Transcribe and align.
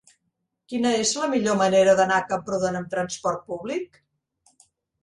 Quina 0.71 0.93
és 1.01 1.11
la 1.23 1.27
millor 1.33 1.59
manera 1.59 1.95
d'anar 2.01 2.17
a 2.23 2.27
Camprodon 2.33 2.81
amb 2.81 2.91
trasport 2.97 3.47
públic? 3.53 4.03